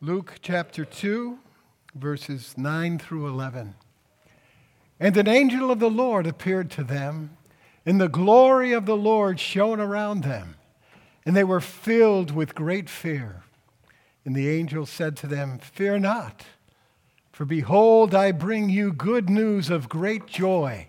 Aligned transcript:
Luke 0.00 0.36
chapter 0.42 0.84
2, 0.84 1.40
verses 1.96 2.56
9 2.56 3.00
through 3.00 3.26
11. 3.26 3.74
And 5.00 5.16
an 5.16 5.26
angel 5.26 5.72
of 5.72 5.80
the 5.80 5.90
Lord 5.90 6.24
appeared 6.24 6.70
to 6.72 6.84
them, 6.84 7.36
and 7.84 8.00
the 8.00 8.08
glory 8.08 8.72
of 8.72 8.86
the 8.86 8.96
Lord 8.96 9.40
shone 9.40 9.80
around 9.80 10.22
them, 10.22 10.54
and 11.26 11.34
they 11.34 11.42
were 11.42 11.60
filled 11.60 12.30
with 12.30 12.54
great 12.54 12.88
fear. 12.88 13.42
And 14.24 14.36
the 14.36 14.48
angel 14.48 14.86
said 14.86 15.16
to 15.16 15.26
them, 15.26 15.58
Fear 15.58 15.98
not, 15.98 16.44
for 17.32 17.44
behold, 17.44 18.14
I 18.14 18.30
bring 18.30 18.68
you 18.68 18.92
good 18.92 19.28
news 19.28 19.68
of 19.68 19.88
great 19.88 20.28
joy 20.28 20.86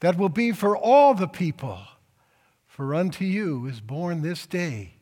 that 0.00 0.18
will 0.18 0.28
be 0.28 0.52
for 0.52 0.76
all 0.76 1.14
the 1.14 1.26
people. 1.26 1.78
For 2.66 2.94
unto 2.94 3.24
you 3.24 3.64
is 3.64 3.80
born 3.80 4.20
this 4.20 4.46
day 4.46 4.96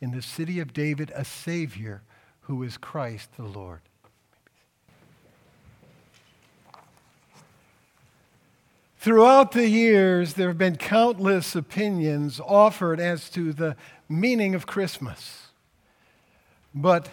in 0.00 0.10
the 0.10 0.22
city 0.22 0.58
of 0.58 0.72
David 0.72 1.12
a 1.14 1.24
Savior 1.24 2.02
who 2.46 2.62
is 2.62 2.76
Christ 2.76 3.30
the 3.36 3.42
Lord. 3.42 3.80
Throughout 8.98 9.52
the 9.52 9.68
years, 9.68 10.34
there 10.34 10.48
have 10.48 10.58
been 10.58 10.76
countless 10.76 11.54
opinions 11.54 12.40
offered 12.40 12.98
as 13.00 13.28
to 13.30 13.52
the 13.52 13.76
meaning 14.08 14.54
of 14.54 14.66
Christmas. 14.66 15.48
But 16.74 17.08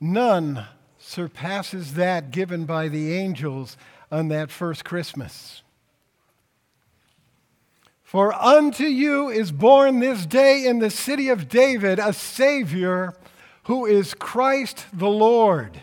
none 0.00 0.66
surpasses 0.98 1.94
that 1.94 2.30
given 2.30 2.64
by 2.64 2.88
the 2.88 3.14
angels 3.14 3.76
on 4.10 4.28
that 4.28 4.50
first 4.50 4.84
Christmas. 4.84 5.62
For 8.02 8.32
unto 8.34 8.84
you 8.84 9.28
is 9.28 9.52
born 9.52 10.00
this 10.00 10.26
day 10.26 10.66
in 10.66 10.80
the 10.80 10.90
city 10.90 11.28
of 11.28 11.48
David 11.48 12.00
a 12.00 12.12
Savior 12.12 13.14
who 13.70 13.86
is 13.86 14.14
Christ 14.14 14.84
the 14.92 15.08
Lord. 15.08 15.80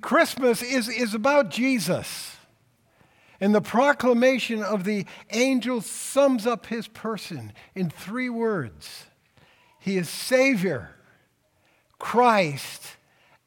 Christmas 0.00 0.60
is, 0.60 0.88
is 0.88 1.14
about 1.14 1.50
Jesus. 1.50 2.36
And 3.40 3.54
the 3.54 3.60
proclamation 3.60 4.60
of 4.60 4.82
the 4.82 5.06
angel 5.30 5.80
sums 5.82 6.44
up 6.44 6.66
his 6.66 6.88
person 6.88 7.52
in 7.76 7.90
three 7.90 8.28
words 8.28 9.04
He 9.78 9.96
is 9.96 10.08
Savior, 10.08 10.96
Christ, 12.00 12.96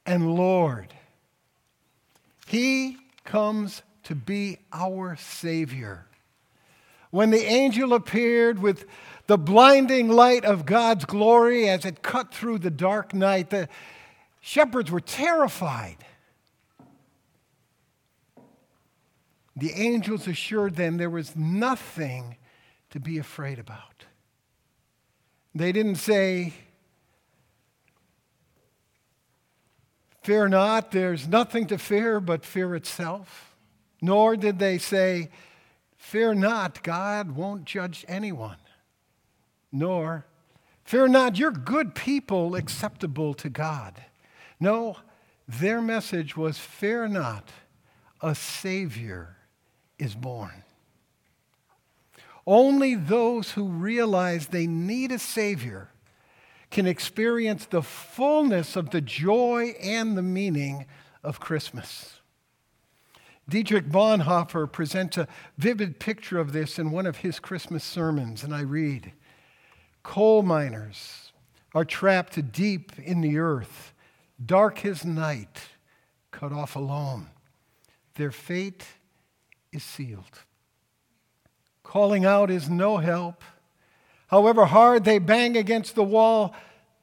and 0.06 0.34
Lord. 0.34 0.94
He 2.48 2.96
comes 3.26 3.82
to 4.04 4.16
be 4.16 4.60
our 4.72 5.18
Savior. 5.18 6.08
When 7.12 7.32
the 7.32 7.44
angel 7.44 7.94
appeared 7.94 8.60
with 8.60 8.86
the 9.28 9.38
blinding 9.38 10.10
light 10.10 10.46
of 10.46 10.66
God's 10.66 11.06
glory 11.06 11.68
as 11.68 11.86
it 11.86 12.02
cut 12.02 12.34
through 12.34 12.60
the 12.60 12.70
dark 12.70 13.14
night. 13.14 13.50
The 13.50 13.68
shepherds 14.40 14.92
were 14.92 15.00
terrified. 15.00 15.98
The 19.56 19.72
angels 19.72 20.28
assured 20.28 20.76
them 20.76 20.98
there 20.98 21.10
was 21.10 21.36
nothing 21.36 22.38
to 22.92 23.00
be 23.00 23.18
afraid 23.18 23.58
about. 23.58 24.06
They 25.54 25.72
didn't 25.72 25.96
say, 25.96 26.54
Fear 30.24 30.50
not, 30.50 30.92
there's 30.92 31.28
nothing 31.28 31.68
to 31.68 31.78
fear 31.78 32.20
but 32.20 32.44
fear 32.44 32.76
itself. 32.76 33.56
Nor 34.02 34.36
did 34.36 34.58
they 34.58 34.80
say, 34.80 35.30
Fear 35.98 36.36
not, 36.36 36.84
God 36.84 37.32
won't 37.34 37.66
judge 37.66 38.04
anyone 38.08 38.58
nor 39.76 40.26
fear 40.84 41.08
not, 41.08 41.38
you're 41.38 41.52
good 41.52 41.96
people 41.96 42.56
acceptable 42.56 43.34
to 43.34 43.50
God. 43.50 44.04
No, 44.60 44.98
their 45.48 45.82
message 45.82 46.38
was 46.38 46.58
fear 46.58 47.08
not, 47.08 47.50
a 48.22 48.34
Savior 48.34 49.38
is 50.00 50.16
born. 50.16 50.64
Only 52.48 52.96
those 52.96 53.52
who 53.52 53.66
realize 53.66 54.48
they 54.48 54.68
need 54.68 55.12
a 55.12 55.20
Savior 55.20 55.90
can 56.70 56.86
experience 56.86 57.66
the 57.66 57.82
fullness 57.82 58.76
of 58.76 58.92
the 58.92 59.02
joy 59.02 59.74
and 59.82 60.18
the 60.18 60.22
meaning 60.22 60.86
of 61.24 61.40
Christmas. 61.40 62.20
Dietrich 63.48 63.88
Bonhoeffer 63.88 64.72
presents 64.72 65.18
a 65.18 65.28
vivid 65.58 66.00
picture 66.00 66.40
of 66.40 66.52
this 66.52 66.80
in 66.80 66.92
one 66.92 67.06
of 67.06 67.18
his 67.18 67.40
Christmas 67.40 67.84
sermons, 67.84 68.44
and 68.44 68.54
I 68.54 68.62
read 68.62 69.14
Coal 70.06 70.44
miners 70.44 71.34
are 71.74 71.84
trapped 71.84 72.52
deep 72.52 72.92
in 73.00 73.22
the 73.22 73.40
earth, 73.40 73.92
dark 74.46 74.86
as 74.86 75.04
night, 75.04 75.60
cut 76.30 76.54
off 76.54 76.76
alone. 76.76 77.28
Their 78.14 78.32
fate 78.32 78.86
is 79.74 79.84
sealed. 79.84 80.44
Calling 81.84 82.24
out 82.24 82.52
is 82.52 82.70
no 82.70 82.98
help. 82.98 83.44
However 84.28 84.66
hard 84.66 85.06
they 85.06 85.18
bang 85.18 85.58
against 85.58 85.96
the 85.96 86.04
wall, 86.04 86.56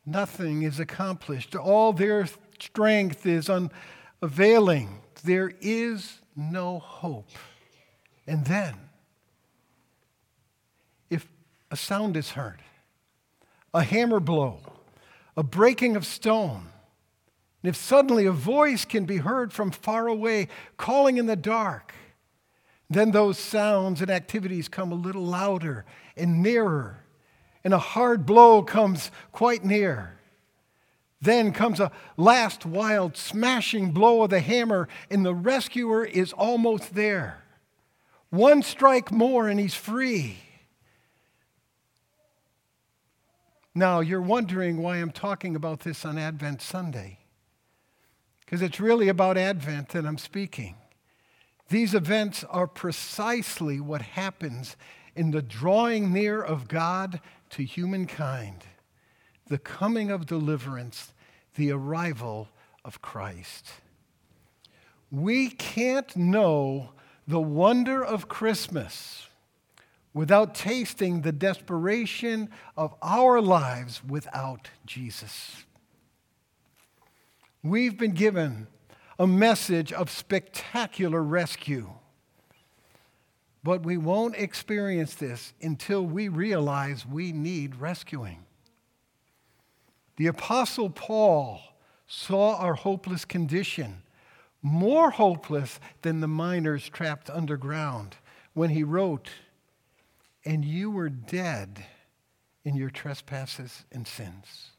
nothing 0.07 0.63
is 0.63 0.79
accomplished. 0.79 1.57
All 1.57 1.93
their 1.93 2.27
strength 2.61 3.27
is 3.27 3.51
unavailing. 3.51 5.01
There 5.25 5.53
is 5.61 6.21
no 6.37 6.79
hope. 6.79 7.29
And 8.29 8.45
then, 8.45 8.77
if 11.11 11.27
a 11.71 11.77
sound 11.77 12.17
is 12.17 12.31
heard, 12.31 12.61
a 13.75 13.83
hammer 13.83 14.21
blow, 14.21 14.61
a 15.37 15.43
breaking 15.43 15.97
of 15.97 16.07
stone. 16.07 16.69
And 17.63 17.71
if 17.71 17.77
suddenly 17.77 18.27
a 18.27 18.33
voice 18.33 18.85
can 18.85 19.05
be 19.05 19.19
heard 19.19 19.53
from 19.53 19.71
far 19.71 20.09
away 20.09 20.49
calling 20.77 21.17
in 21.17 21.27
the 21.27 21.37
dark, 21.37 21.95
then 22.91 23.13
those 23.13 23.39
sounds 23.39 24.03
and 24.03 24.11
activities 24.11 24.69
come 24.69 24.93
a 24.93 24.97
little 24.97 25.25
louder 25.25 25.85
and 26.17 26.43
nearer, 26.43 27.05
and 27.65 27.73
a 27.73 27.79
hard 27.79 28.27
blow 28.27 28.63
comes 28.63 29.11
quite 29.31 29.65
near. 29.65 30.19
Then 31.21 31.53
comes 31.53 31.79
a 31.79 31.93
last 32.17 32.67
wild 32.67 33.17
smashing 33.17 33.93
blow 33.93 34.23
of 34.23 34.31
the 34.31 34.41
hammer, 34.41 34.89
and 35.09 35.25
the 35.25 35.35
rescuer 35.35 36.05
is 36.05 36.33
almost 36.33 36.95
there. 36.95 37.45
One 38.31 38.63
strike 38.63 39.13
more, 39.13 39.49
and 39.49 39.61
he's 39.61 39.75
free. 39.75 40.39
Now, 43.75 44.01
you're 44.01 44.21
wondering 44.21 44.83
why 44.83 44.97
I'm 44.99 45.13
talking 45.13 45.57
about 45.57 45.81
this 45.81 46.05
on 46.05 46.19
Advent 46.19 46.61
Sunday. 46.61 47.19
Because 48.41 48.61
it's 48.61 48.81
really 48.81 49.09
about 49.09 49.39
Advent 49.39 49.91
that 49.91 50.05
I'm 50.05 50.19
speaking. 50.19 50.77
These 51.71 51.95
events 51.95 52.45
are 52.45 52.67
precisely 52.67 53.81
what 53.81 54.03
happens 54.03 54.77
in 55.17 55.31
the 55.31 55.41
drawing 55.41 56.13
near 56.13 56.43
of 56.43 56.69
God 56.69 57.21
to 57.51 57.65
humankind 57.65 58.65
the 59.49 59.59
coming 59.59 60.11
of 60.11 60.25
deliverance, 60.25 61.13
the 61.57 61.71
arrival 61.71 62.49
of 62.85 63.03
Christ. 63.03 63.67
We 65.11 65.51
can't 65.51 66.17
know 66.17 66.93
the 67.29 67.41
wonder 67.41 68.03
of 68.03 68.29
Christmas 68.29 69.27
without 70.15 70.55
tasting 70.55 71.23
the 71.23 71.33
desperation 71.33 72.51
of 72.77 72.95
our 73.03 73.41
lives 73.41 74.03
without 74.05 74.69
Jesus. 74.85 75.65
We've 77.63 77.97
been 77.97 78.13
given 78.13 78.67
a 79.19 79.27
message 79.27 79.93
of 79.93 80.11
spectacular 80.11 81.23
rescue. 81.23 81.91
But 83.65 83.85
we 83.85 83.97
won't 83.97 84.35
experience 84.37 85.15
this 85.15 85.53
until 85.63 86.05
we 86.05 86.29
realize 86.29 87.07
we 87.07 87.31
need 87.31 87.77
rescuing. 87.77 88.45
The 90.17 90.27
Apostle 90.27 90.91
Paul 90.91 91.61
saw 92.09 92.57
our 92.57 92.75
hopeless 92.75 93.25
condition, 93.25 94.03
more 94.61 95.11
hopeless 95.11 95.79
than 96.03 96.21
the 96.21 96.29
miners 96.29 96.89
trapped 96.89 97.31
underground, 97.31 98.17
when 98.55 98.71
he 98.71 98.83
wrote 98.83 99.31
and 100.45 100.65
you 100.65 100.91
were 100.91 101.09
dead 101.09 101.85
in 102.65 102.77
your 102.77 102.91
trespasses 102.91 103.85
and 103.93 104.07
sins. 104.07 104.71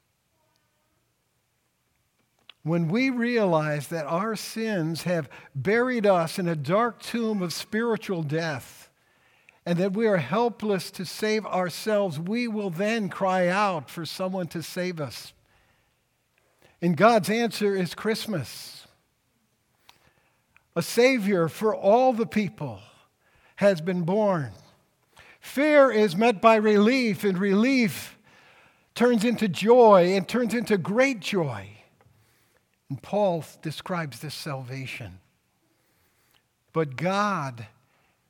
When 2.64 2.88
we 2.88 3.10
realize 3.10 3.90
that 3.90 4.06
our 4.06 4.36
sins 4.36 5.04
have 5.04 5.30
buried 5.54 6.06
us 6.06 6.40
in 6.40 6.48
a 6.48 6.56
dark 6.56 7.02
tomb 7.02 7.42
of 7.42 7.52
spiritual 7.52 8.24
death, 8.24 8.90
and 9.66 9.78
that 9.80 9.94
we 9.94 10.08
are 10.08 10.18
helpless 10.18 10.92
to 10.92 11.06
save 11.06 11.46
ourselves, 11.46 12.20
we 12.20 12.48
will 12.48 12.70
then 12.70 13.10
cry 13.10 13.48
out 13.48 13.90
for 13.90 14.06
someone 14.06 14.48
to 14.48 14.62
save 14.62 15.00
us. 15.00 15.34
And 16.82 16.98
God's 16.98 17.30
answer 17.30 17.76
is 17.76 17.96
Christmas. 17.96 18.88
A 20.76 20.82
Savior 20.82 21.48
for 21.48 21.74
all 21.74 22.12
the 22.12 22.26
people 22.26 22.82
has 23.58 23.80
been 23.80 24.04
born. 24.04 24.52
Fear 25.44 25.92
is 25.92 26.16
met 26.16 26.42
by 26.42 26.56
relief, 26.56 27.26
and 27.26 27.38
relief 27.38 28.18
turns 28.96 29.26
into 29.26 29.50
joy 29.50 30.14
and 30.16 30.28
turns 30.28 30.54
into 30.54 30.78
great 30.78 31.20
joy. 31.20 31.70
And 32.90 33.04
Paul 33.04 33.44
describes 33.62 34.20
this 34.20 34.34
salvation. 34.34 35.20
But 36.72 36.96
God, 36.96 37.68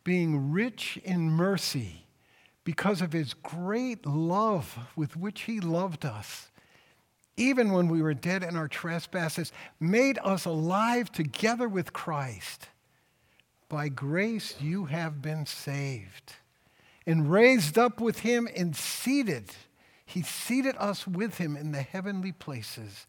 being 0.03 0.51
rich 0.51 0.99
in 1.05 1.29
mercy, 1.29 2.07
because 2.65 2.99
of 2.99 3.13
his 3.13 3.35
great 3.35 4.07
love 4.07 4.77
with 4.95 5.15
which 5.15 5.41
he 5.41 5.61
loved 5.61 6.05
us, 6.05 6.49
even 7.37 7.71
when 7.71 7.89
we 7.89 8.01
were 8.01 8.15
dead 8.15 8.43
in 8.43 8.57
our 8.57 8.67
trespasses, 8.67 9.53
made 9.79 10.17
us 10.23 10.45
alive 10.45 11.11
together 11.11 11.69
with 11.69 11.93
Christ. 11.93 12.69
By 13.69 13.87
grace 13.87 14.55
you 14.59 14.85
have 14.85 15.21
been 15.21 15.45
saved, 15.45 16.33
and 17.05 17.31
raised 17.31 17.77
up 17.77 17.99
with 17.99 18.19
him 18.19 18.47
and 18.55 18.75
seated. 18.75 19.51
He 20.05 20.21
seated 20.21 20.75
us 20.77 21.07
with 21.07 21.37
him 21.37 21.55
in 21.55 21.71
the 21.71 21.81
heavenly 21.81 22.31
places 22.31 23.07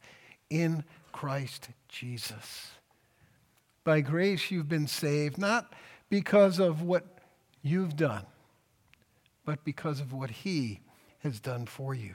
in 0.50 0.85
Christ 1.12 1.69
Jesus. 1.88 2.73
By 3.85 4.00
grace 4.00 4.50
you've 4.50 4.69
been 4.69 4.87
saved, 4.87 5.38
not 5.38 5.73
because 6.08 6.58
of 6.58 6.82
what 6.82 7.05
you've 7.62 7.96
done, 7.96 8.25
but 9.44 9.64
because 9.64 10.00
of 10.00 10.12
what 10.12 10.31
he 10.31 10.81
has 11.20 11.41
done 11.41 11.67
for 11.67 11.94
you. 11.94 12.14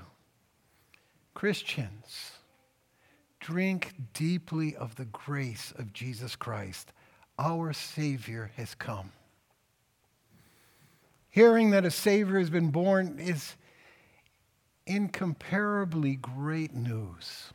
Christians, 1.33 2.31
drink 3.39 3.93
deeply 4.13 4.75
of 4.75 4.95
the 4.95 5.05
grace 5.05 5.73
of 5.77 5.93
Jesus 5.93 6.35
Christ. 6.35 6.91
Our 7.37 7.71
Savior 7.73 8.51
has 8.57 8.75
come. 8.75 9.11
Hearing 11.29 11.71
that 11.71 11.85
a 11.85 11.91
Savior 11.91 12.39
has 12.39 12.49
been 12.49 12.71
born 12.71 13.19
is 13.19 13.55
incomparably 14.85 16.15
great 16.15 16.73
news. 16.73 17.53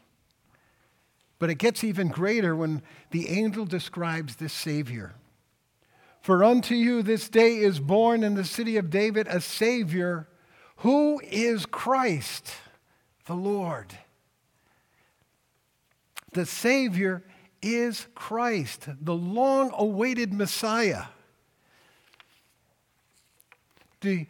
But 1.39 1.51
it 1.51 1.57
gets 1.57 1.83
even 1.83 2.09
greater 2.09 2.55
when 2.55 2.83
the 3.11 3.29
angel 3.29 3.67
describes 3.67 4.37
this 4.37 4.53
Savior. 4.53 5.15
For 6.23 6.43
unto 6.43 6.75
you 6.75 7.03
this 7.03 7.29
day 7.29 7.59
is 7.59 7.81
born 7.81 8.23
in 8.23 8.35
the 8.35 8.45
city 8.45 8.77
of 8.77 8.89
David 8.89 9.27
a 9.29 9.41
Savior 9.41 10.29
who 10.77 11.21
is 11.25 11.67
Christ 11.67 12.51
the 13.27 13.35
Lord. 13.35 13.97
The 16.33 16.47
Savior 16.47 17.23
is 17.63 18.07
Christ, 18.15 18.89
the 19.01 19.15
long 19.15 19.71
awaited 19.77 20.33
Messiah. 20.33 21.05
The 24.05 24.27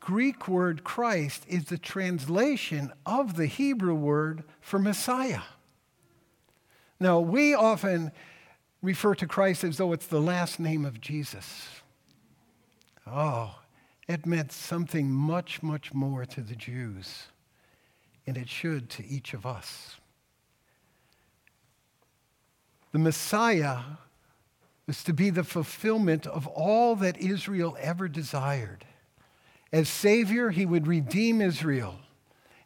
Greek 0.00 0.48
word 0.48 0.82
Christ 0.82 1.44
is 1.46 1.66
the 1.66 1.78
translation 1.78 2.92
of 3.06 3.36
the 3.36 3.46
Hebrew 3.46 3.94
word 3.94 4.42
for 4.60 4.80
Messiah. 4.80 5.42
Now, 6.98 7.20
we 7.20 7.54
often 7.54 8.10
refer 8.82 9.14
to 9.14 9.28
Christ 9.28 9.62
as 9.62 9.76
though 9.76 9.92
it's 9.92 10.08
the 10.08 10.20
last 10.20 10.58
name 10.58 10.84
of 10.84 11.00
Jesus. 11.00 11.68
Oh, 13.06 13.60
it 14.08 14.26
meant 14.26 14.50
something 14.50 15.08
much, 15.08 15.62
much 15.62 15.94
more 15.94 16.24
to 16.26 16.40
the 16.40 16.56
Jews 16.56 17.26
and 18.26 18.36
it 18.36 18.48
should 18.48 18.90
to 18.90 19.06
each 19.06 19.34
of 19.34 19.46
us. 19.46 19.98
The 22.90 22.98
Messiah 22.98 23.82
was 24.92 25.02
to 25.04 25.14
be 25.14 25.30
the 25.30 25.42
fulfillment 25.42 26.26
of 26.26 26.46
all 26.48 26.94
that 26.96 27.16
Israel 27.16 27.74
ever 27.80 28.08
desired. 28.08 28.84
As 29.72 29.88
Savior, 29.88 30.50
he 30.50 30.66
would 30.66 30.86
redeem 30.86 31.40
Israel, 31.40 31.98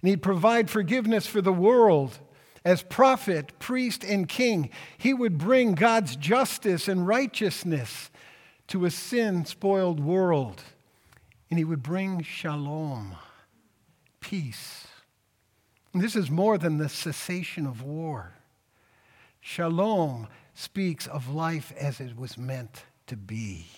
and 0.02 0.08
he'd 0.08 0.24
provide 0.24 0.68
forgiveness 0.68 1.28
for 1.28 1.40
the 1.40 1.52
world. 1.52 2.18
As 2.64 2.82
prophet, 2.82 3.56
priest, 3.60 4.02
and 4.02 4.28
king, 4.28 4.70
he 4.98 5.14
would 5.14 5.38
bring 5.38 5.76
God's 5.76 6.16
justice 6.16 6.88
and 6.88 7.06
righteousness 7.06 8.10
to 8.66 8.86
a 8.86 8.90
sin 8.90 9.44
spoiled 9.44 10.00
world. 10.00 10.64
And 11.48 11.60
he 11.60 11.64
would 11.64 11.84
bring 11.84 12.24
shalom, 12.24 13.14
peace, 14.18 14.88
this 15.94 16.16
is 16.16 16.28
more 16.28 16.58
than 16.58 16.78
the 16.78 16.88
cessation 16.88 17.68
of 17.68 17.82
war. 17.82 18.32
Shalom 19.48 20.26
speaks 20.54 21.06
of 21.06 21.32
life 21.32 21.72
as 21.78 22.00
it 22.00 22.16
was 22.16 22.36
meant 22.36 22.82
to 23.06 23.14
be. 23.16 23.68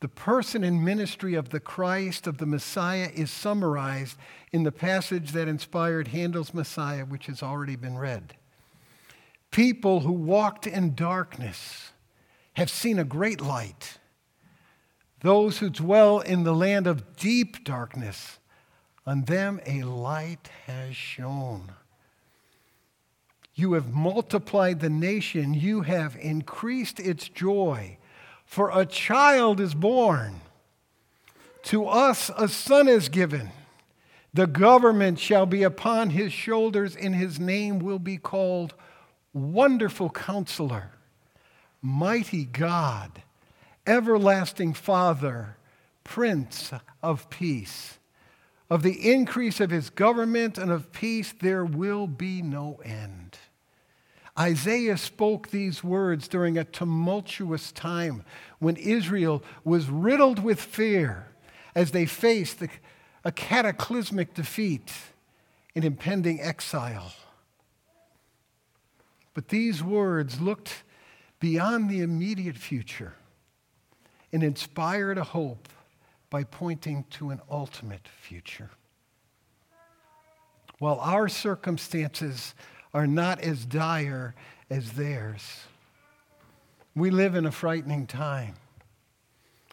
The 0.00 0.08
person 0.08 0.62
and 0.62 0.84
ministry 0.84 1.32
of 1.32 1.48
the 1.48 1.60
Christ, 1.60 2.26
of 2.26 2.36
the 2.36 2.44
Messiah, 2.44 3.08
is 3.14 3.30
summarized 3.30 4.18
in 4.52 4.64
the 4.64 4.70
passage 4.70 5.32
that 5.32 5.48
inspired 5.48 6.08
Handel's 6.08 6.52
Messiah, 6.52 7.06
which 7.06 7.24
has 7.24 7.42
already 7.42 7.74
been 7.74 7.96
read. 7.96 8.34
People 9.50 10.00
who 10.00 10.12
walked 10.12 10.66
in 10.66 10.94
darkness 10.94 11.92
have 12.52 12.68
seen 12.68 12.98
a 12.98 13.04
great 13.04 13.40
light. 13.40 13.98
Those 15.22 15.60
who 15.60 15.70
dwell 15.70 16.20
in 16.20 16.42
the 16.42 16.54
land 16.54 16.86
of 16.86 17.16
deep 17.16 17.64
darkness 17.64 18.38
on 19.06 19.24
them 19.24 19.58
a 19.64 19.84
light 19.84 20.50
has 20.66 20.94
shone. 20.94 21.72
You 23.58 23.72
have 23.72 23.92
multiplied 23.92 24.78
the 24.78 24.88
nation, 24.88 25.52
you 25.52 25.80
have 25.80 26.14
increased 26.14 27.00
its 27.00 27.28
joy. 27.28 27.98
For 28.44 28.70
a 28.70 28.86
child 28.86 29.58
is 29.58 29.74
born, 29.74 30.42
to 31.64 31.86
us 31.86 32.30
a 32.38 32.46
son 32.46 32.86
is 32.86 33.08
given. 33.08 33.50
The 34.32 34.46
government 34.46 35.18
shall 35.18 35.44
be 35.44 35.64
upon 35.64 36.10
his 36.10 36.32
shoulders, 36.32 36.94
and 36.94 37.16
his 37.16 37.40
name 37.40 37.80
will 37.80 37.98
be 37.98 38.16
called 38.16 38.74
Wonderful 39.32 40.10
Counselor, 40.10 40.92
Mighty 41.82 42.44
God, 42.44 43.24
Everlasting 43.88 44.72
Father, 44.72 45.56
Prince 46.04 46.70
of 47.02 47.28
Peace. 47.28 47.98
Of 48.70 48.84
the 48.84 49.12
increase 49.12 49.58
of 49.58 49.70
his 49.70 49.90
government 49.90 50.58
and 50.58 50.70
of 50.70 50.92
peace, 50.92 51.34
there 51.40 51.64
will 51.64 52.06
be 52.06 52.40
no 52.40 52.80
end. 52.84 53.36
Isaiah 54.38 54.96
spoke 54.96 55.50
these 55.50 55.82
words 55.82 56.28
during 56.28 56.56
a 56.56 56.64
tumultuous 56.64 57.72
time 57.72 58.24
when 58.60 58.76
Israel 58.76 59.42
was 59.64 59.90
riddled 59.90 60.38
with 60.38 60.60
fear 60.60 61.26
as 61.74 61.90
they 61.90 62.06
faced 62.06 62.62
a 63.24 63.32
cataclysmic 63.32 64.34
defeat 64.34 64.92
and 65.74 65.84
impending 65.84 66.40
exile. 66.40 67.12
But 69.34 69.48
these 69.48 69.82
words 69.82 70.40
looked 70.40 70.84
beyond 71.40 71.90
the 71.90 72.00
immediate 72.00 72.56
future 72.56 73.14
and 74.32 74.42
inspired 74.42 75.18
a 75.18 75.24
hope 75.24 75.68
by 76.30 76.44
pointing 76.44 77.04
to 77.10 77.30
an 77.30 77.40
ultimate 77.50 78.06
future. 78.20 78.70
While 80.78 81.00
our 81.00 81.28
circumstances 81.28 82.54
are 82.92 83.06
not 83.06 83.40
as 83.40 83.64
dire 83.64 84.34
as 84.70 84.92
theirs, 84.92 85.64
we 86.94 87.10
live 87.10 87.34
in 87.34 87.46
a 87.46 87.52
frightening 87.52 88.06
time. 88.06 88.54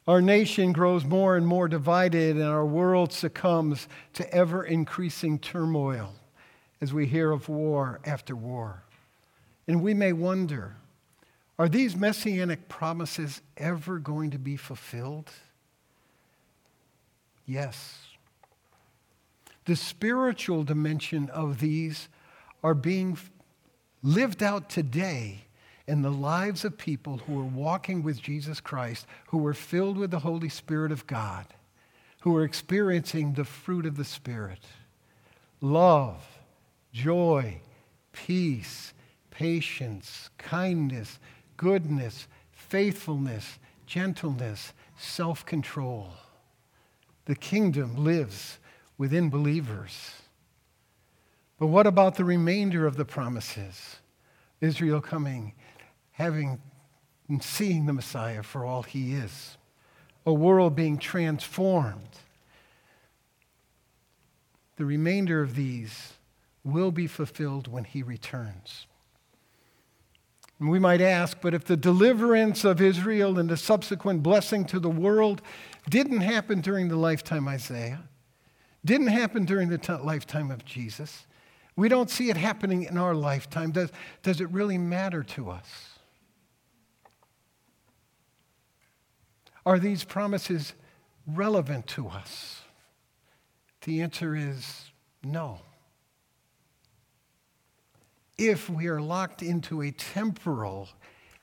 Our 0.08 0.22
nation 0.22 0.72
grows 0.72 1.04
more 1.04 1.36
and 1.36 1.48
more 1.48 1.68
divided, 1.68 2.36
and 2.36 2.46
our 2.46 2.66
world 2.66 3.12
succumbs 3.12 3.88
to 4.14 4.34
ever 4.34 4.64
increasing 4.64 5.40
turmoil 5.40 6.14
as 6.80 6.94
we 6.94 7.08
hear 7.08 7.32
of 7.32 7.50
war 7.50 8.00
after 8.06 8.36
war. 8.36 8.84
And 9.68 9.82
we 9.82 9.94
may 9.94 10.14
wonder 10.14 10.76
are 11.58 11.70
these 11.70 11.96
messianic 11.96 12.68
promises 12.68 13.42
ever 13.56 13.98
going 13.98 14.32
to 14.32 14.38
be 14.38 14.58
fulfilled? 14.58 15.32
Yes. 17.46 18.00
The 19.64 19.78
spiritual 19.78 20.64
dimension 20.64 21.30
of 21.30 21.60
these 21.60 22.10
are 22.66 22.74
being 22.74 23.16
lived 24.02 24.42
out 24.42 24.72
today 24.72 25.42
in 25.88 26.02
the 26.02 26.10
lives 26.10 26.66
of 26.66 26.76
people 26.80 27.18
who 27.20 27.40
are 27.40 27.44
walking 27.44 28.02
with 28.02 28.20
Jesus 28.20 28.60
Christ, 28.60 29.06
who 29.28 29.46
are 29.46 29.54
filled 29.54 29.98
with 29.98 30.10
the 30.10 30.18
Holy 30.18 30.50
Spirit 30.50 30.92
of 30.92 31.06
God, 31.06 31.46
who 32.22 32.36
are 32.36 32.44
experiencing 32.44 33.34
the 33.34 33.46
fruit 33.46 33.86
of 33.86 33.98
the 33.98 34.04
Spirit 34.04 34.66
love, 35.62 36.26
joy, 36.92 37.62
peace, 38.14 38.96
patience, 39.30 40.32
kindness, 40.40 41.20
goodness, 41.58 42.28
faithfulness, 42.52 43.60
gentleness, 43.86 44.74
self 44.98 45.46
control. 45.46 46.10
The 47.26 47.36
kingdom 47.36 47.96
lives 47.96 48.58
within 48.98 49.30
believers. 49.30 50.25
But 51.58 51.68
what 51.68 51.88
about 51.88 52.16
the 52.16 52.26
remainder 52.26 52.86
of 52.86 52.98
the 52.98 53.06
promises? 53.06 53.98
Israel 54.62 55.02
coming, 55.02 55.54
having 56.12 56.60
and 57.28 57.42
seeing 57.42 57.86
the 57.86 57.94
Messiah 57.94 58.44
for 58.44 58.66
all 58.66 58.84
he 58.84 59.14
is, 59.14 59.58
a 60.26 60.34
world 60.34 60.76
being 60.76 60.98
transformed. 60.98 62.20
The 64.76 64.86
remainder 64.86 65.42
of 65.42 65.56
these 65.56 66.14
will 66.64 66.92
be 66.92 67.08
fulfilled 67.08 67.68
when 67.68 67.84
he 67.84 68.04
returns. 68.04 68.88
And 70.60 70.70
we 70.70 70.80
might 70.80 71.02
ask, 71.02 71.38
but 71.42 71.54
if 71.54 71.66
the 71.66 71.78
deliverance 71.78 72.64
of 72.64 72.82
Israel 72.82 73.38
and 73.38 73.50
the 73.50 73.58
subsequent 73.58 74.24
blessing 74.24 74.66
to 74.66 74.80
the 74.80 74.90
world 74.90 75.42
didn't 75.90 76.22
happen 76.22 76.62
during 76.62 76.88
the 76.88 76.96
lifetime 76.96 77.48
of 77.48 77.56
Isaiah, 77.56 78.04
didn't 78.84 79.08
happen 79.08 79.46
during 79.46 79.70
the 79.70 79.78
t- 79.78 79.94
lifetime 79.94 80.52
of 80.52 80.64
Jesus, 80.64 81.26
we 81.76 81.90
don't 81.90 82.10
see 82.10 82.30
it 82.30 82.38
happening 82.38 82.84
in 82.84 82.98
our 82.98 83.14
lifetime. 83.14 83.72
Does, 83.72 83.92
does 84.24 84.40
it 84.40 84.50
really 84.50 84.78
matter 84.78 85.24
to 85.24 85.50
us? 85.50 85.96
Are 89.66 89.80
these 89.80 90.04
promises 90.04 90.74
relevant 91.28 91.88
to 91.88 92.08
us? 92.08 92.62
The 93.82 94.02
answer 94.02 94.36
is 94.36 94.92
no. 95.24 95.60
If 98.38 98.70
we 98.70 98.88
are 98.88 99.02
locked 99.02 99.42
into 99.42 99.82
a 99.82 99.92
temporal, 99.92 100.90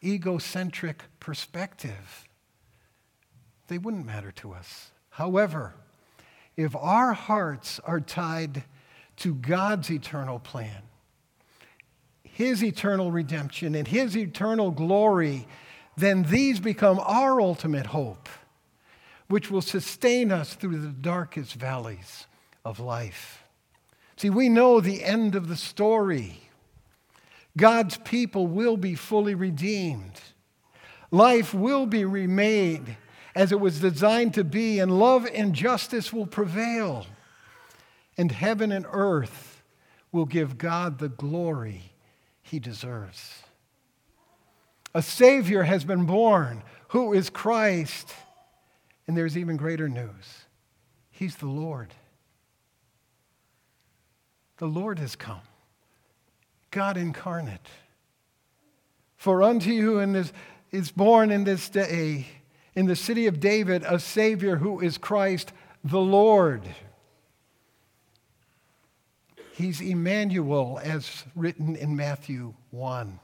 egocentric 0.05 1.03
perspective, 1.21 2.29
they 3.69 3.79
wouldn't 3.79 4.07
matter 4.07 4.31
to 4.33 4.53
us. 4.53 4.91
However, 5.11 5.75
if 6.57 6.77
our 6.77 7.13
hearts 7.13 7.81
are 7.81 8.01
tied 8.01 8.65
to 9.17 9.35
God's 9.35 9.91
eternal 9.91 10.39
plan, 10.39 10.83
His 12.23 12.63
eternal 12.63 13.11
redemption, 13.11 13.75
and 13.75 13.87
His 13.87 14.17
eternal 14.17 14.71
glory, 14.71 15.47
then 15.97 16.25
these 16.25 16.61
become 16.61 17.01
our 17.01 17.41
ultimate 17.41 17.87
hope, 17.87 18.29
which 19.29 19.51
will 19.51 19.63
sustain 19.63 20.33
us 20.33 20.55
through 20.55 20.79
the 20.79 20.89
darkest 20.89 21.55
valleys 21.55 22.27
of 22.65 22.81
life. 22.81 23.45
See, 24.17 24.31
we 24.31 24.49
know 24.49 24.81
the 24.81 25.03
end 25.03 25.35
of 25.35 25.49
the 25.49 25.57
story. 25.57 26.49
God's 27.57 27.99
people 27.99 28.47
will 28.47 28.77
be 28.77 28.95
fully 28.95 29.35
redeemed. 29.35 30.21
Life 31.11 31.53
will 31.53 31.87
be 31.87 32.05
remade 32.05 32.97
as 33.35 33.53
it 33.53 33.61
was 33.61 33.81
designed 33.81 34.35
to 34.35 34.45
be, 34.45 34.79
and 34.79 34.99
love 34.99 35.27
and 35.33 35.55
justice 35.55 36.13
will 36.13 36.27
prevail. 36.27 37.07
And 38.17 38.31
heaven 38.31 38.73
and 38.73 38.87
earth 38.91 39.63
will 40.11 40.27
give 40.27 40.59
God 40.59 40.99
the 40.99 41.09
glory 41.09 41.93
he 42.43 42.59
deserves. 42.59 43.43
A 44.95 45.03
Savior 45.03 45.63
has 45.63 45.85
been 45.85 46.05
born 46.05 46.63
who 46.89 47.13
is 47.13 47.31
Christ. 47.31 48.13
And 49.07 49.17
there's 49.17 49.37
even 49.37 49.57
greater 49.57 49.89
news 49.89 50.45
He's 51.11 51.37
the 51.37 51.47
Lord. 51.47 51.95
The 54.59 54.67
Lord 54.67 54.99
has 54.99 55.17
come, 55.17 55.41
God 56.71 56.97
incarnate. 56.97 57.67
For 59.17 59.43
unto 59.43 59.71
you 59.71 59.99
in 59.99 60.13
this, 60.13 60.33
is 60.71 60.91
born 60.91 61.31
in 61.31 61.45
this 61.45 61.69
day 61.69 62.27
in 62.75 62.87
the 62.87 62.97
city 62.97 63.27
of 63.27 63.41
David 63.41 63.85
a 63.87 63.99
Savior 63.99 64.57
who 64.57 64.81
is 64.81 64.99
Christ 64.99 65.53
the 65.85 66.01
Lord. 66.01 66.63
He's 69.63 69.81
Emmanuel, 69.81 70.81
as 70.83 71.23
written 71.37 71.77
in 71.77 71.95
Matthew 71.95 72.55
1. 72.73 73.21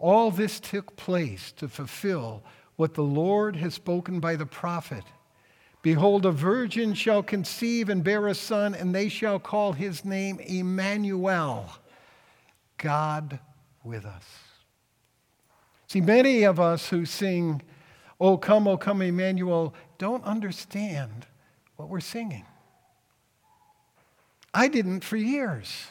All 0.00 0.32
this 0.32 0.58
took 0.58 0.96
place 0.96 1.52
to 1.52 1.68
fulfill 1.68 2.42
what 2.74 2.94
the 2.94 3.04
Lord 3.04 3.54
has 3.54 3.74
spoken 3.74 4.18
by 4.18 4.34
the 4.34 4.44
prophet. 4.44 5.04
Behold, 5.82 6.26
a 6.26 6.32
virgin 6.32 6.94
shall 6.94 7.22
conceive 7.22 7.88
and 7.88 8.02
bear 8.02 8.26
a 8.26 8.34
son, 8.34 8.74
and 8.74 8.92
they 8.92 9.08
shall 9.08 9.38
call 9.38 9.72
his 9.72 10.04
name 10.04 10.40
Emmanuel, 10.40 11.70
God 12.76 13.38
with 13.84 14.04
us. 14.04 14.24
See, 15.86 16.00
many 16.00 16.42
of 16.42 16.58
us 16.58 16.88
who 16.88 17.04
sing, 17.06 17.62
Oh, 18.18 18.36
come, 18.36 18.66
oh, 18.66 18.76
come, 18.76 19.00
Emmanuel, 19.00 19.74
don't 19.96 20.24
understand 20.24 21.28
what 21.76 21.88
we're 21.88 22.00
singing. 22.00 22.46
I 24.52 24.68
didn't 24.68 25.04
for 25.04 25.16
years. 25.16 25.86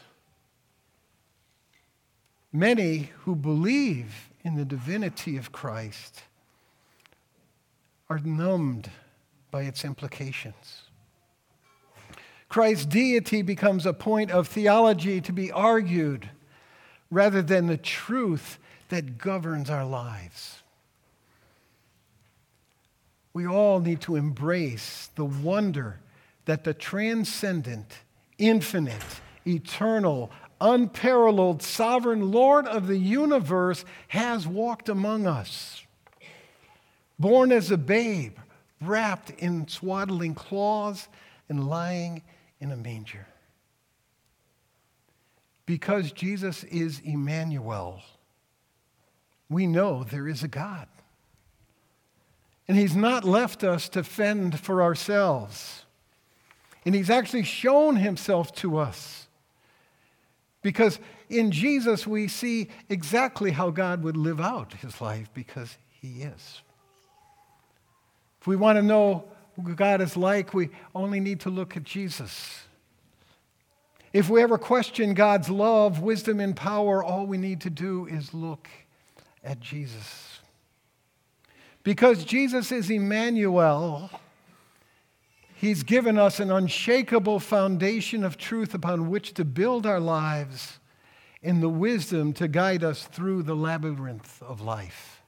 Many 2.52 3.12
who 3.20 3.36
believe 3.36 4.30
in 4.44 4.56
the 4.56 4.66
divinity 4.66 5.38
of 5.38 5.52
Christ 5.52 6.24
are 8.10 8.20
numbed 8.20 8.90
by 9.52 9.64
its 9.64 9.86
implications. 9.86 10.84
Christ's 12.48 12.86
deity 12.86 13.44
becomes 13.44 13.86
a 13.86 13.94
point 13.94 14.32
of 14.32 14.48
theology 14.48 15.22
to 15.22 15.32
be 15.32 15.52
argued 15.52 16.30
rather 17.12 17.42
than 17.42 17.68
the 17.68 17.78
truth 17.78 18.58
that 18.90 19.20
governs 19.20 19.70
our 19.70 19.86
lives 19.86 20.60
we 23.34 23.46
all 23.48 23.80
need 23.80 24.02
to 24.02 24.16
embrace 24.16 25.10
the 25.16 25.26
wonder 25.26 26.00
that 26.46 26.64
the 26.64 26.74
transcendent, 26.74 28.00
infinite, 28.40 29.04
eternal, 29.46 30.32
unparalleled, 30.60 31.62
sovereign 31.62 32.32
Lord 32.32 32.66
of 32.66 32.88
the 32.88 32.98
universe 32.98 33.86
has 34.10 34.48
walked 34.48 34.90
among 34.90 35.28
us. 35.28 35.86
Born 37.20 37.52
as 37.52 37.70
a 37.70 37.78
babe, 37.78 38.38
wrapped 38.82 39.30
in 39.32 39.68
swaddling 39.68 40.34
cloths, 40.34 41.08
and 41.50 41.68
lying 41.68 42.22
in 42.60 42.72
a 42.72 42.78
manger. 42.78 43.28
Because 45.66 46.12
Jesus 46.12 46.64
is 46.66 47.00
Emmanuel, 47.04 48.02
we 49.50 49.68
know 49.68 50.04
there 50.04 50.28
is 50.28 50.44
a 50.44 50.48
God. 50.48 50.88
And 52.68 52.78
He's 52.78 52.96
not 52.96 53.24
left 53.24 53.64
us 53.64 53.90
to 53.90 54.04
fend 54.04 54.60
for 54.60 54.84
ourselves. 54.84 55.86
And 56.86 56.96
He's 56.96 57.10
actually 57.10 57.44
shown 57.44 57.96
Himself 57.96 58.54
to 58.56 58.78
us. 58.78 59.28
Because 60.62 61.00
in 61.30 61.52
Jesus, 61.52 62.06
we 62.06 62.28
see 62.28 62.70
exactly 62.90 63.52
how 63.52 63.70
God 63.70 64.04
would 64.04 64.18
live 64.18 64.42
out 64.42 64.74
His 64.74 65.00
life 65.00 65.30
because 65.34 65.78
He 65.90 66.24
is. 66.24 66.62
If 68.42 68.48
we 68.48 68.56
want 68.56 68.78
to 68.78 68.82
know 68.82 69.26
what 69.56 69.76
God 69.76 70.02
is 70.02 70.16
like, 70.16 70.54
we 70.54 70.70
only 70.96 71.20
need 71.20 71.42
to 71.42 71.50
look 71.50 71.76
at 71.76 71.84
Jesus. 71.84 72.64
If 74.12 74.30
we 74.30 74.42
ever 74.42 74.58
question 74.58 75.14
God's 75.14 75.50
love, 75.50 76.00
wisdom, 76.00 76.40
and 76.40 76.56
power, 76.56 77.04
all 77.04 77.26
we 77.26 77.38
need 77.38 77.62
to 77.62 77.70
do 77.70 78.08
is 78.08 78.34
look 78.34 78.68
at 79.44 79.60
Jesus. 79.60 80.40
Because 81.84 82.24
Jesus 82.26 82.72
is 82.72 82.90
Emmanuel, 82.90 84.10
He's 85.60 85.84
given 85.84 86.18
us 86.18 86.40
an 86.40 86.52
unshakable 86.52 87.42
foundation 87.42 88.24
of 88.24 88.38
truth 88.38 88.74
upon 88.74 89.10
which 89.10 89.34
to 89.34 89.44
build 89.44 89.86
our 89.86 90.00
lives 90.00 90.80
and 91.44 91.62
the 91.62 91.68
wisdom 91.68 92.32
to 92.36 92.48
guide 92.48 92.82
us 92.82 93.04
through 93.04 93.44
the 93.44 93.58
labyrinth 93.58 94.42
of 94.42 94.62
life. 94.62 95.22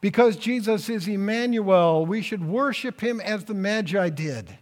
Because 0.00 0.36
Jesus 0.36 0.88
is 0.88 1.08
Emmanuel, 1.08 2.06
we 2.06 2.22
should 2.22 2.46
worship 2.46 3.00
him 3.00 3.20
as 3.20 3.46
the 3.46 3.54
Magi 3.54 4.10
did 4.10 4.58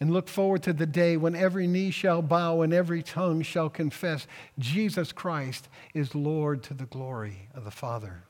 and 0.00 0.12
look 0.12 0.26
forward 0.26 0.64
to 0.64 0.72
the 0.72 0.84
day 0.84 1.16
when 1.16 1.36
every 1.36 1.68
knee 1.68 1.92
shall 1.92 2.22
bow 2.22 2.62
and 2.62 2.74
every 2.74 3.04
tongue 3.04 3.42
shall 3.42 3.70
confess 3.70 4.26
Jesus 4.58 5.12
Christ 5.12 5.68
is 5.94 6.16
Lord 6.16 6.64
to 6.64 6.74
the 6.74 6.86
glory 6.86 7.48
of 7.54 7.64
the 7.64 7.70
Father. 7.70 8.24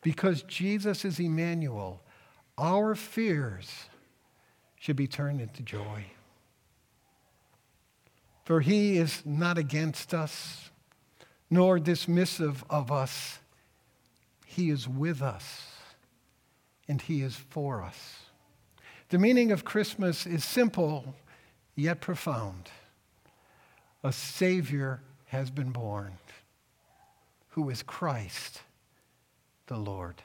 Because 0.00 0.42
Jesus 0.44 1.04
is 1.04 1.20
Emmanuel, 1.20 2.00
our 2.56 2.94
fears 2.94 3.90
should 4.84 4.96
be 4.96 5.06
turned 5.06 5.40
into 5.40 5.62
joy. 5.62 6.04
For 8.44 8.60
he 8.60 8.98
is 8.98 9.22
not 9.24 9.56
against 9.56 10.12
us, 10.12 10.68
nor 11.48 11.78
dismissive 11.78 12.56
of 12.68 12.92
us. 12.92 13.38
He 14.44 14.68
is 14.68 14.86
with 14.86 15.22
us, 15.22 15.68
and 16.86 17.00
he 17.00 17.22
is 17.22 17.34
for 17.34 17.82
us. 17.82 18.26
The 19.08 19.16
meaning 19.16 19.52
of 19.52 19.64
Christmas 19.64 20.26
is 20.26 20.44
simple, 20.44 21.14
yet 21.74 22.02
profound. 22.02 22.68
A 24.02 24.12
Savior 24.12 25.00
has 25.28 25.50
been 25.50 25.70
born, 25.70 26.18
who 27.52 27.70
is 27.70 27.82
Christ 27.82 28.60
the 29.66 29.78
Lord. 29.78 30.16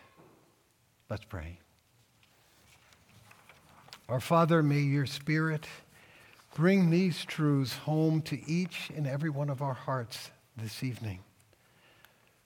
Let's 1.09 1.23
pray. 1.23 1.59
Our 4.09 4.19
Father, 4.19 4.63
may 4.63 4.79
your 4.79 5.05
Spirit 5.05 5.67
bring 6.55 6.89
these 6.89 7.23
truths 7.25 7.77
home 7.77 8.23
to 8.23 8.49
each 8.49 8.89
and 8.95 9.05
every 9.05 9.29
one 9.29 9.51
of 9.51 9.61
our 9.61 9.75
hearts 9.75 10.31
this 10.57 10.81
evening 10.81 11.19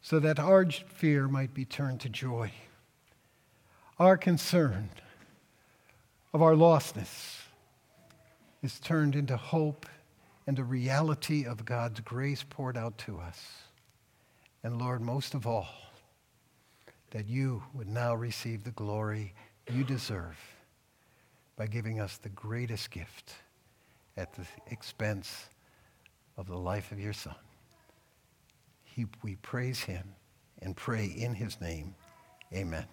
so 0.02 0.20
that 0.20 0.40
our 0.40 0.66
fear 0.66 1.30
might 1.30 1.54
be 1.54 1.64
turned 1.64 2.02
to 2.02 2.10
joy. 2.10 2.52
Our 3.98 4.18
concern 4.18 4.90
of 6.34 6.42
our 6.42 6.52
lostness 6.54 7.44
is 8.62 8.78
turned 8.82 9.16
into 9.16 9.38
hope 9.38 9.86
and 10.46 10.58
the 10.58 10.66
reality 10.66 11.46
of 11.46 11.64
God's 11.64 12.02
grace 12.02 12.44
poured 12.44 12.76
out 12.76 12.98
to 13.00 13.20
us. 13.20 13.40
And 14.64 14.82
Lord, 14.82 15.00
most 15.00 15.34
of 15.34 15.48
all, 15.48 15.70
that 17.12 17.30
you 17.30 17.64
would 17.74 17.88
now 17.88 18.16
receive 18.16 18.66
the 18.66 18.72
glory 18.72 19.34
you 19.72 19.86
deserve 19.86 20.38
by 21.56 21.68
giving 21.68 22.00
us 22.00 22.18
the 22.18 22.30
greatest 22.30 22.92
gift 22.92 23.34
at 24.18 24.34
the 24.34 24.46
expense 24.72 25.46
of 26.38 26.48
the 26.48 26.58
life 26.58 26.92
of 26.92 27.00
your 27.00 27.14
Son. 27.14 27.36
He, 28.84 29.06
we 29.24 29.36
praise 29.38 29.82
him 29.82 30.16
and 30.62 30.76
pray 30.76 31.06
in 31.06 31.34
his 31.34 31.60
name. 31.60 31.96
Amen. 32.54 32.86